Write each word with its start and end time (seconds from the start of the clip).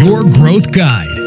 Your 0.00 0.22
Growth 0.38 0.76
Guide. 0.76 1.18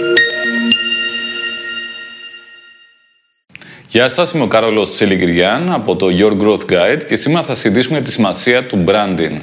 Γεια 3.88 4.10
σας, 4.10 4.32
είμαι 4.32 4.44
ο 4.44 4.48
Κάρολος 4.48 4.92
Τσελικυριάν 4.92 5.72
από 5.72 5.96
το 5.96 6.08
Your 6.20 6.42
Growth 6.42 6.72
Guide 6.72 7.04
και 7.08 7.16
σήμερα 7.16 7.44
θα 7.44 7.56
συζητήσουμε 7.56 8.02
τη 8.02 8.12
σημασία 8.12 8.64
του 8.64 8.84
branding. 8.88 9.38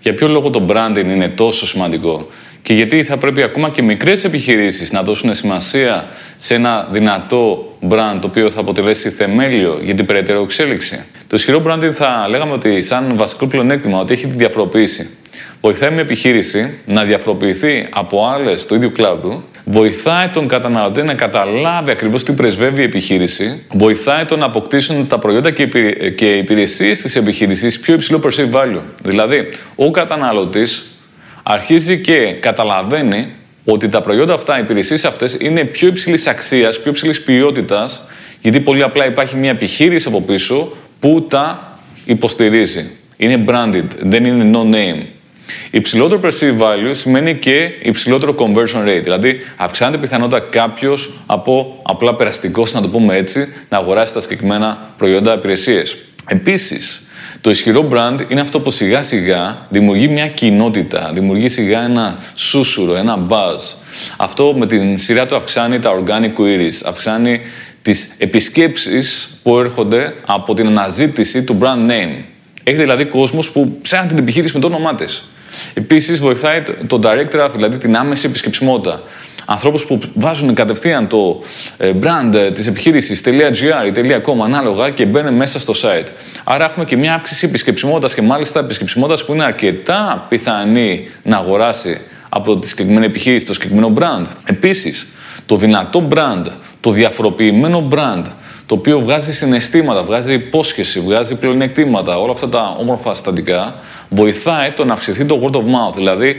Για 0.00 0.14
ποιο 0.14 0.28
λόγο 0.28 0.50
το 0.50 0.66
branding 0.68 1.04
είναι 1.04 1.28
τόσο 1.28 1.66
σημαντικό 1.66 2.28
και 2.62 2.74
γιατί 2.74 3.02
θα 3.02 3.16
πρέπει 3.16 3.42
ακόμα 3.42 3.70
και 3.70 3.82
μικρές 3.82 4.24
επιχειρήσεις 4.24 4.92
να 4.92 5.02
δώσουν 5.02 5.34
σημασία 5.34 6.08
σε 6.36 6.54
ένα 6.54 6.88
δυνατό 6.90 7.76
brand 7.88 8.18
το 8.20 8.26
οποίο 8.26 8.50
θα 8.50 8.60
αποτελέσει 8.60 9.10
θεμέλιο 9.10 9.80
για 9.82 9.94
την 9.94 10.06
περαιτέρω 10.06 10.42
εξέλιξη. 10.42 11.04
Το 11.26 11.36
ισχυρό 11.36 11.62
branding 11.66 11.90
θα 11.92 12.26
λέγαμε 12.28 12.52
ότι 12.52 12.82
σαν 12.82 13.16
βασικό 13.16 13.46
πλεονέκτημα 13.46 14.00
ότι 14.00 14.12
έχει 14.12 14.26
τη 14.26 14.36
διαφοροποίηση. 14.36 15.17
Βοηθάει 15.60 15.90
μια 15.90 16.00
επιχείρηση 16.00 16.78
να 16.86 17.04
διαφοροποιηθεί 17.04 17.86
από 17.90 18.26
άλλες 18.26 18.66
του 18.66 18.74
ίδιου 18.74 18.92
κλάδου, 18.92 19.42
βοηθάει 19.64 20.28
τον 20.28 20.48
καταναλωτή 20.48 21.02
να 21.02 21.14
καταλάβει 21.14 21.90
ακριβώς 21.90 22.24
τι 22.24 22.32
πρεσβεύει 22.32 22.80
η 22.80 22.84
επιχείρηση, 22.84 23.62
βοηθάει 23.72 24.24
τον 24.24 24.38
να 24.38 24.46
αποκτήσουν 24.46 25.06
τα 25.06 25.18
προϊόντα 25.18 25.50
και 26.14 26.30
οι 26.30 26.38
υπηρεσίες 26.38 27.00
της 27.00 27.16
επιχείρησης 27.16 27.80
πιο 27.80 27.94
υψηλό 27.94 28.20
perceived 28.24 28.56
value. 28.56 28.82
Δηλαδή, 29.02 29.48
ο 29.74 29.90
καταναλωτής 29.90 30.84
αρχίζει 31.42 31.98
και 31.98 32.32
καταλαβαίνει 32.32 33.32
ότι 33.64 33.88
τα 33.88 34.02
προϊόντα 34.02 34.34
αυτά, 34.34 34.58
οι 34.58 34.60
υπηρεσίες 34.62 35.04
αυτές 35.04 35.36
είναι 35.40 35.64
πιο 35.64 35.88
υψηλής 35.88 36.26
αξίας, 36.26 36.80
πιο 36.80 36.90
υψηλής 36.90 37.22
ποιότητας, 37.22 38.02
γιατί 38.40 38.60
πολύ 38.60 38.82
απλά 38.82 39.06
υπάρχει 39.06 39.36
μια 39.36 39.50
επιχείρηση 39.50 40.08
από 40.08 40.20
πίσω 40.20 40.72
που 41.00 41.26
τα 41.28 41.76
υποστηρίζει. 42.04 42.90
Είναι 43.16 43.44
branded, 43.48 43.84
δεν 44.00 44.24
είναι 44.24 44.50
no 44.58 44.74
name. 44.74 45.02
Υψηλότερο 45.70 46.20
perceived 46.24 46.62
value 46.62 46.90
σημαίνει 46.92 47.34
και 47.34 47.70
υψηλότερο 47.82 48.34
conversion 48.38 48.88
rate. 48.88 49.02
Δηλαδή, 49.02 49.40
αυξάνεται 49.56 49.96
η 49.96 50.00
πιθανότητα 50.00 50.40
κάποιος 50.40 51.12
από 51.26 51.80
απλά 51.82 52.14
περαστικό, 52.14 52.66
να 52.72 52.80
το 52.80 52.88
πούμε 52.88 53.16
έτσι, 53.16 53.48
να 53.68 53.76
αγοράσει 53.76 54.12
τα 54.12 54.20
συγκεκριμένα 54.20 54.92
προϊόντα 54.96 55.34
υπηρεσίες. 55.34 55.96
Επίσης, 56.26 57.02
το 57.40 57.50
ισχυρό 57.50 57.88
brand 57.92 58.18
είναι 58.28 58.40
αυτό 58.40 58.60
που 58.60 58.70
σιγά 58.70 59.02
σιγά 59.02 59.66
δημιουργεί 59.68 60.08
μια 60.08 60.28
κοινότητα, 60.28 61.10
δημιουργεί 61.14 61.48
σιγά 61.48 61.82
ένα 61.82 62.18
σούσουρο, 62.34 62.96
ένα 62.96 63.26
buzz. 63.28 63.76
Αυτό 64.16 64.54
με 64.58 64.66
την 64.66 64.98
σειρά 64.98 65.26
του 65.26 65.36
αυξάνει 65.36 65.78
τα 65.78 65.90
organic 65.98 66.40
queries, 66.40 66.80
αυξάνει 66.84 67.40
τις 67.82 68.14
επισκέψεις 68.18 69.38
που 69.42 69.58
έρχονται 69.58 70.14
από 70.26 70.54
την 70.54 70.66
αναζήτηση 70.66 71.42
του 71.44 71.58
brand 71.60 71.90
name. 71.90 72.22
Έχετε 72.64 72.82
δηλαδή 72.82 73.04
κόσμος 73.04 73.50
που 73.50 73.78
ψάχνει 73.82 74.08
την 74.08 74.18
επιχείρηση 74.18 74.54
με 74.54 74.60
το 74.60 74.66
όνομά 74.66 74.94
της. 74.94 75.28
Επίσης, 75.78 76.18
βοηθάει 76.18 76.62
το 76.86 77.00
direct 77.02 77.36
traffic, 77.36 77.52
δηλαδή 77.54 77.76
την 77.76 77.96
άμεση 77.96 78.26
επισκεψιμότητα. 78.26 79.02
Ανθρώπους 79.44 79.86
που 79.86 80.00
βάζουν 80.14 80.54
κατευθείαν 80.54 81.08
το 81.08 81.42
ε, 81.76 81.92
brand 82.02 82.34
ε, 82.34 82.50
της 82.50 82.66
επιχείρησης 82.66 83.22
.gr 83.24 83.86
ή 83.86 83.92
.com 84.26 84.44
ανάλογα 84.44 84.90
και 84.90 85.04
μπαίνουν 85.04 85.34
μέσα 85.34 85.58
στο 85.58 85.72
site. 85.82 86.06
Άρα 86.44 86.64
έχουμε 86.64 86.84
και 86.84 86.96
μια 86.96 87.14
αύξηση 87.14 87.46
επισκεψιμότητας 87.46 88.14
και 88.14 88.22
μάλιστα 88.22 88.60
επισκεψιμότητας 88.60 89.24
που 89.24 89.34
είναι 89.34 89.44
αρκετά 89.44 90.26
πιθανή 90.28 91.08
να 91.22 91.36
αγοράσει 91.36 92.00
από 92.28 92.58
τη 92.58 92.68
συγκεκριμένη 92.68 93.06
επιχείρηση 93.06 93.46
το 93.46 93.52
συγκεκριμένο 93.52 93.92
brand. 93.98 94.26
Επίσης, 94.44 95.06
το 95.46 95.56
δυνατό 95.56 96.08
brand, 96.14 96.44
το 96.80 96.90
διαφοροποιημένο 96.90 97.88
brand, 97.92 98.24
το 98.68 98.74
οποίο 98.74 99.00
βγάζει 99.00 99.34
συναισθήματα, 99.34 100.02
βγάζει 100.02 100.34
υπόσχεση, 100.34 101.00
βγάζει 101.00 101.34
πλεονεκτήματα, 101.34 102.18
όλα 102.18 102.32
αυτά 102.32 102.48
τα 102.48 102.76
όμορφα 102.78 103.14
στατικά, 103.14 103.74
βοηθάει 104.08 104.70
το 104.70 104.84
να 104.84 104.92
αυξηθεί 104.92 105.24
το 105.24 105.40
word 105.42 105.56
of 105.56 105.60
mouth. 105.60 105.94
Δηλαδή, 105.94 106.36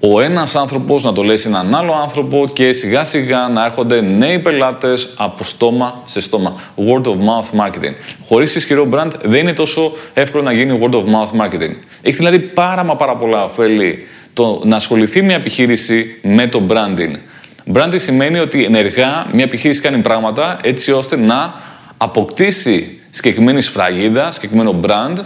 ο 0.00 0.20
ένας 0.20 0.54
άνθρωπος 0.54 1.04
να 1.04 1.12
το 1.12 1.22
λέει 1.22 1.36
σε 1.36 1.48
έναν 1.48 1.74
άλλο 1.74 1.92
άνθρωπο 1.92 2.50
και 2.52 2.72
σιγά 2.72 3.04
σιγά 3.04 3.48
να 3.48 3.64
έρχονται 3.64 4.00
νέοι 4.00 4.38
πελάτες 4.38 5.14
από 5.16 5.44
στόμα 5.44 6.02
σε 6.06 6.20
στόμα. 6.20 6.60
Word 6.76 7.04
of 7.04 7.14
mouth 7.14 7.60
marketing. 7.60 7.94
Χωρίς 8.28 8.54
ισχυρό 8.54 8.88
brand 8.92 9.10
δεν 9.22 9.40
είναι 9.40 9.52
τόσο 9.52 9.92
εύκολο 10.14 10.42
να 10.42 10.52
γίνει 10.52 10.78
word 10.82 10.94
of 10.94 11.02
mouth 11.04 11.40
marketing. 11.40 11.74
Έχει 12.02 12.16
δηλαδή 12.16 12.38
πάρα 12.38 12.84
μα 12.84 12.96
πάρα 12.96 13.16
πολλά 13.16 13.44
ωφέλη 13.44 14.06
το 14.32 14.60
να 14.64 14.76
ασχοληθεί 14.76 15.22
μια 15.22 15.36
επιχείρηση 15.36 16.18
με 16.22 16.46
το 16.46 16.62
branding. 16.68 17.14
Branding 17.72 18.00
σημαίνει 18.00 18.38
ότι 18.38 18.64
ενεργά 18.64 19.26
μια 19.32 19.44
επιχείρηση 19.44 19.80
κάνει 19.80 19.98
πράγματα 19.98 20.58
έτσι 20.62 20.92
ώστε 20.92 21.16
να 21.16 21.54
αποκτήσει 21.96 23.00
συγκεκριμένη 23.10 23.60
σφραγίδα, 23.60 24.30
συγκεκριμένο 24.30 24.80
brand 24.82 25.18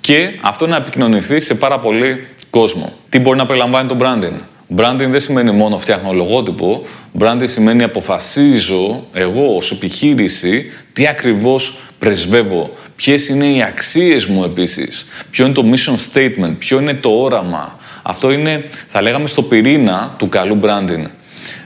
και 0.00 0.30
αυτό 0.40 0.66
να 0.66 0.76
επικοινωνηθεί 0.76 1.40
σε 1.40 1.54
πάρα 1.54 1.78
πολύ 1.78 2.26
κόσμο. 2.50 2.92
Τι 3.08 3.18
μπορεί 3.18 3.38
να 3.38 3.46
περιλαμβάνει 3.46 3.88
το 3.88 3.96
branding; 4.00 4.38
Branding 4.76 5.06
δεν 5.08 5.20
σημαίνει 5.20 5.50
μόνο 5.50 5.78
φτιάχνω 5.78 6.12
λογότυπο. 6.12 6.86
Branding 7.18 7.48
σημαίνει 7.48 7.82
αποφασίζω 7.82 9.06
εγώ 9.12 9.56
ως 9.56 9.70
επιχείρηση 9.70 10.70
τι 10.92 11.06
ακριβώς 11.06 11.80
πρεσβεύω. 11.98 12.76
Ποιες 12.96 13.28
είναι 13.28 13.46
οι 13.46 13.62
αξίες 13.62 14.26
μου 14.26 14.44
επίσης. 14.44 15.08
Ποιο 15.30 15.44
είναι 15.44 15.54
το 15.54 15.64
mission 15.72 15.94
statement. 16.12 16.54
Ποιο 16.58 16.80
είναι 16.80 16.94
το 16.94 17.10
όραμα. 17.10 17.78
Αυτό 18.02 18.30
είναι, 18.30 18.64
θα 18.88 19.02
λέγαμε, 19.02 19.28
στο 19.28 19.42
πυρήνα 19.42 20.14
του 20.18 20.28
καλού 20.28 20.60
branding. 20.62 21.04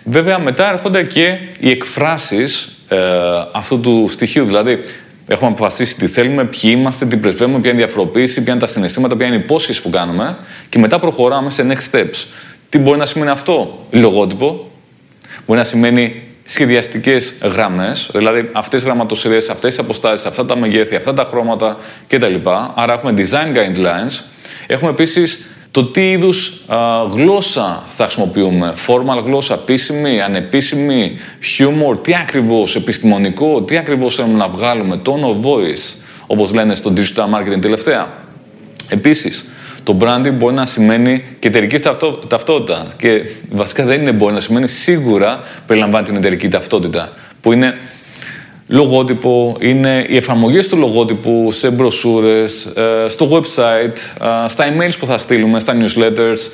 Βέβαια, 0.05 0.39
μετά 0.39 0.73
έρχονται 0.73 1.03
και 1.03 1.39
οι 1.59 1.71
εκφράσεις 1.71 2.77
ε, 2.89 2.99
αυτού 3.53 3.81
του 3.81 4.07
στοιχείου. 4.09 4.45
Δηλαδή, 4.45 4.83
έχουμε 5.27 5.51
αποφασίσει 5.51 5.97
τι 5.97 6.07
θέλουμε, 6.07 6.45
ποιοι 6.45 6.71
είμαστε, 6.77 7.07
τι 7.07 7.17
πρεσβεύουμε, 7.17 7.61
ποια 7.61 7.71
είναι 7.71 7.81
η 7.81 7.85
διαφοροποίηση, 7.85 8.43
ποια 8.43 8.53
είναι 8.53 8.61
τα 8.61 8.67
συναισθήματα, 8.67 9.17
ποια 9.17 9.27
είναι 9.27 9.37
η 9.37 9.39
υπόσχεση 9.39 9.83
που 9.83 9.91
κάνουμε 9.91 10.37
και 10.69 10.79
μετά 10.79 10.99
προχωράμε 10.99 11.51
σε 11.51 11.67
next 11.69 11.97
steps. 11.97 12.27
Τι 12.69 12.79
μπορεί 12.79 12.99
να 12.99 13.07
σημαίνει 13.07 13.31
αυτό, 13.31 13.87
λογότυπο, 13.91 14.71
μπορεί 15.47 15.59
να 15.59 15.65
σημαίνει 15.65 16.23
σχεδιαστικές 16.45 17.33
γραμμές, 17.43 18.11
δηλαδή 18.13 18.51
αυτές 18.53 18.81
τι 18.81 18.87
γραμματοσυρέ, 18.87 19.37
αυτές 19.37 19.75
τι 19.75 19.81
αποστάσεις, 19.81 20.27
αυτά 20.27 20.45
τα 20.45 20.57
μεγέθη, 20.57 20.97
αυτά 20.97 21.15
τα 21.15 21.25
χρώματα 21.25 21.79
κτλ. 22.09 22.35
Άρα 22.75 22.93
έχουμε 22.93 23.15
design 23.17 23.57
guidelines. 23.57 24.21
Έχουμε 24.67 24.91
επίσης 24.91 25.47
το 25.73 25.85
τι 25.85 26.11
είδους 26.11 26.61
γλώσσα 27.13 27.85
θα 27.89 28.05
χρησιμοποιούμε. 28.05 28.75
Formal 28.87 29.25
γλώσσα, 29.25 29.55
επίσημη, 29.55 30.21
ανεπίσημη, 30.21 31.19
humor, 31.59 32.03
τι 32.03 32.15
ακριβώς, 32.15 32.77
επιστημονικό, 32.77 33.63
τι 33.63 33.77
ακριβώς 33.77 34.15
θέλουμε 34.15 34.37
να 34.37 34.49
βγάλουμε, 34.49 35.01
tone 35.05 35.25
of 35.25 35.47
voice, 35.47 36.03
όπως 36.27 36.53
λένε 36.53 36.75
στο 36.75 36.93
digital 36.97 37.25
marketing 37.25 37.61
τελευταία. 37.61 38.13
Επίσης, 38.89 39.51
το 39.83 39.97
branding 40.01 40.33
μπορεί 40.33 40.55
να 40.55 40.67
σημαίνει 40.67 41.25
και 41.39 41.49
εταιρική 41.49 41.79
ταυτότητα. 42.29 42.87
Και 42.97 43.23
βασικά 43.51 43.85
δεν 43.85 44.01
είναι 44.01 44.13
μπορεί 44.13 44.35
να 44.35 44.41
σημαίνει, 44.41 44.69
σίγουρα 44.69 45.43
περιλαμβάνει 45.67 46.07
την 46.07 46.17
εταιρική 46.17 46.49
ταυτότητα. 46.49 47.13
Που 47.41 47.53
είναι 47.53 47.79
λογότυπο, 48.73 49.57
είναι 49.61 50.07
οι 50.09 50.17
εφαρμογές 50.17 50.69
του 50.69 50.77
λογότυπου 50.77 51.53
σε 51.53 51.71
μπροσούρες, 51.71 52.65
ε, 52.65 53.07
στο 53.09 53.29
website, 53.31 53.97
ε, 54.45 54.49
στα 54.49 54.65
emails 54.69 54.93
που 54.99 55.07
θα 55.07 55.19
στείλουμε, 55.19 55.61
στα 55.61 55.77
newsletters, 55.77 56.51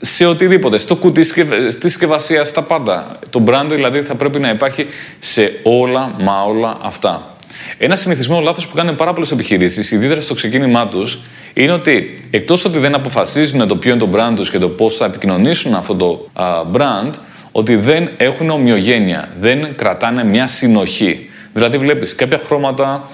σε 0.00 0.26
οτιδήποτε, 0.26 0.78
στο 0.78 0.96
κουτί 0.96 1.24
στη 1.24 1.44
συσκευασίας, 1.80 2.48
στα 2.48 2.62
πάντα. 2.62 3.18
Το 3.30 3.44
brand 3.46 3.66
δηλαδή 3.68 4.00
θα 4.00 4.14
πρέπει 4.14 4.38
να 4.38 4.50
υπάρχει 4.50 4.86
σε 5.18 5.52
όλα 5.62 6.14
μα 6.18 6.42
όλα 6.42 6.78
αυτά. 6.82 7.36
Ένα 7.78 7.96
συνηθισμένο 7.96 8.40
λάθος 8.40 8.66
που 8.66 8.74
κάνουν 8.74 8.96
πάρα 8.96 9.12
πολλές 9.12 9.30
επιχειρήσεις, 9.30 9.90
ιδιαίτερα 9.90 10.20
στο 10.20 10.34
ξεκίνημά 10.34 10.88
τους, 10.88 11.18
είναι 11.54 11.72
ότι 11.72 12.24
εκτός 12.30 12.64
ότι 12.64 12.78
δεν 12.78 12.94
αποφασίζουν 12.94 13.68
το 13.68 13.76
ποιο 13.76 13.90
είναι 13.90 14.00
το 14.00 14.08
brand 14.14 14.32
τους 14.36 14.50
και 14.50 14.58
το 14.58 14.68
πώς 14.68 14.96
θα 14.96 15.04
επικοινωνήσουν 15.04 15.74
αυτό 15.74 15.94
το 15.94 16.28
brand, 16.72 17.10
ότι 17.52 17.76
δεν 17.76 18.10
έχουν 18.16 18.50
ομοιογένεια, 18.50 19.28
δεν 19.36 19.74
κρατάνε 19.76 20.24
μια 20.24 20.46
συνοχή. 20.46 21.27
Δηλαδή 21.52 21.78
βλέπεις 21.78 22.14
κάποια 22.14 22.38
χρώματα, 22.38 23.08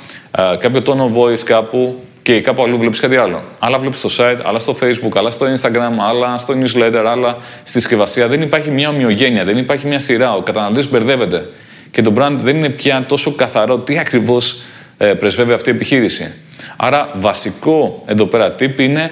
κάποιο 0.59 0.83
τόνο 0.83 1.13
voice 1.17 1.39
κάπου 1.39 2.01
και 2.23 2.41
κάπου 2.41 2.63
αλλού 2.63 2.79
βλέπεις 2.79 3.01
κάτι 3.01 3.17
άλλο. 3.17 3.43
Άλλα 3.59 3.79
βλέπεις 3.79 3.99
στο 3.99 4.09
site, 4.19 4.39
άλλα 4.45 4.59
στο 4.59 4.77
facebook, 4.81 5.17
άλλα 5.17 5.31
στο 5.31 5.47
instagram, 5.55 5.93
άλλα 6.09 6.39
στο 6.39 6.55
newsletter, 6.55 7.05
άλλα 7.07 7.37
στη 7.65 7.81
συσκευασία. 7.81 8.29
Δεν 8.29 8.43
υπάρχει 8.43 8.71
μια 8.71 8.89
ομοιογένεια, 8.89 9.45
δεν 9.45 9.59
υπάρχει 9.59 9.87
μια 9.87 9.99
σειρά. 9.99 10.35
Ο 10.35 10.43
καταναλωτής 10.43 10.91
μπερδεύεται. 10.91 11.49
Και 11.91 12.03
το 12.03 12.13
brand 12.19 12.37
δεν 12.41 12.57
είναι 12.57 12.69
πια 12.69 13.05
τόσο 13.09 13.35
καθαρό 13.35 13.79
τι 13.79 13.99
ακριβώς 13.99 14.63
ε, 14.99 15.07
πρεσβεύει 15.07 15.53
αυτή 15.53 15.71
η 15.71 15.73
επιχείρηση. 15.73 16.35
Άρα, 16.77 17.09
βασικό 17.17 18.03
εδώ 18.07 18.27
πέρα 18.27 18.55
tip 18.59 18.79
είναι 18.79 19.11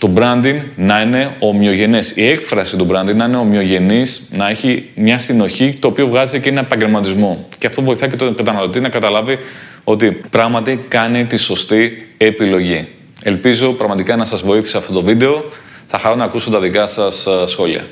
το 0.00 0.10
branding 0.16 0.60
να 0.76 1.00
είναι 1.00 1.36
ομοιογενές. 1.38 2.10
Η 2.16 2.26
έκφραση 2.26 2.76
του 2.76 2.86
branding 2.90 3.14
να 3.14 3.24
είναι 3.24 3.36
ομοιογενής, 3.36 4.22
να 4.30 4.48
έχει 4.48 4.88
μια 4.94 5.18
συνοχή, 5.18 5.76
το 5.80 5.88
οποίο 5.88 6.06
βγάζει 6.06 6.40
και 6.40 6.48
ένα 6.48 6.60
επαγγελματισμό. 6.60 7.48
Και 7.58 7.66
αυτό 7.66 7.82
βοηθάει 7.82 8.10
και 8.10 8.16
τον 8.16 8.34
καταναλωτή 8.34 8.80
να 8.80 8.88
καταλάβει 8.88 9.38
ότι 9.84 10.20
πράγματι 10.30 10.84
κάνει 10.88 11.26
τη 11.26 11.36
σωστή 11.36 12.08
επιλογή. 12.16 12.88
Ελπίζω 13.22 13.72
πραγματικά 13.72 14.16
να 14.16 14.24
σας 14.24 14.42
βοήθησε 14.42 14.76
αυτό 14.76 14.92
το 14.92 15.02
βίντεο. 15.02 15.44
Θα 15.86 15.98
χαρώ 15.98 16.14
να 16.14 16.24
ακούσω 16.24 16.50
τα 16.50 16.60
δικά 16.60 16.86
σας 16.86 17.26
ε, 17.26 17.46
σχόλια. 17.46 17.84